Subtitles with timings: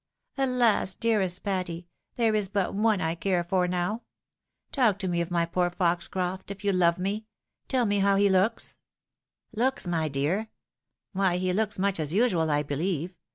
[0.39, 1.87] "Alas, dearest Patty!
[2.15, 4.01] there is but one I care for now.
[4.71, 7.27] Talk to me of my poor Foxcroft, if you love me!
[7.67, 8.77] Tell me ho w he looks?"
[9.55, 10.49] 222 THE WIDOW MAEKIED." Looks, my dear?
[11.13, 13.13] Why he looks much as usual, I believe.